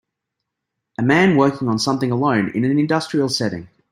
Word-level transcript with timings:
A 0.97 1.03
man 1.03 1.37
working 1.37 1.67
on 1.67 1.77
something 1.77 2.09
alone 2.11 2.49
in 2.55 2.65
an 2.65 2.79
industrial 2.79 3.29
setting. 3.29 3.67